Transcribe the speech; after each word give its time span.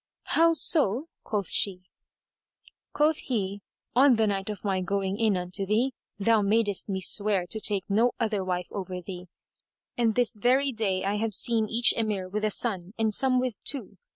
"How 0.33 0.53
so?" 0.53 1.09
quoth 1.23 1.51
she. 1.51 1.83
Quoth 2.91 3.17
he, 3.19 3.61
"On 3.95 4.15
the 4.15 4.25
night 4.25 4.49
of 4.49 4.63
my 4.65 4.81
going 4.81 5.19
in 5.19 5.37
unto 5.37 5.63
thee, 5.63 5.93
thou 6.17 6.41
madest 6.41 6.89
me 6.89 6.99
swear 6.99 7.45
to 7.51 7.59
take 7.59 7.85
no 7.87 8.13
other 8.19 8.43
wife 8.43 8.69
over 8.71 8.99
thee, 8.99 9.27
and 9.95 10.15
this 10.15 10.35
very 10.37 10.71
day 10.71 11.03
I 11.03 11.17
have 11.17 11.35
seen 11.35 11.69
each 11.69 11.93
Emir 11.95 12.27
with 12.27 12.43
a 12.43 12.49
son 12.49 12.95
and 12.97 13.13
some 13.13 13.39
with 13.39 13.63
two. 13.63 13.99